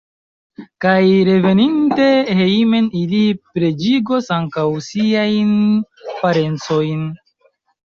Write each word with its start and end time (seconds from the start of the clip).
Kaj 0.85 1.03
reveninte 1.27 2.07
hejmen 2.41 2.89
ili 3.03 3.21
preĝigos 3.53 4.33
ankaŭ 4.41 4.67
siajn 4.91 5.57
parencojn. 6.13 7.11